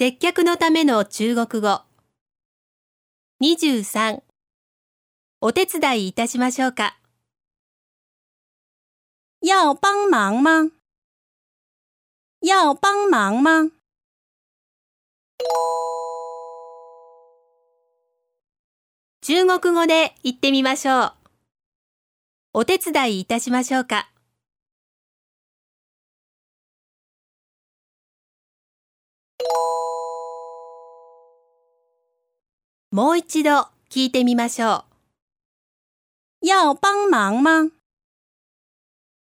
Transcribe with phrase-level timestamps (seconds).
[0.00, 1.80] 接客のための中国語。
[3.42, 4.22] 23
[5.40, 6.96] お手伝いいたしましょうか
[9.42, 10.70] 要帮忙吗？
[12.42, 13.72] 要帮忙吗？
[19.20, 21.12] 中国語で言ってみましょう。
[22.52, 24.08] お手伝いいたしましょうか
[32.98, 34.84] もう一度聞いてみましょ
[36.42, 36.46] う。
[36.48, 37.70] 要帮忙吗？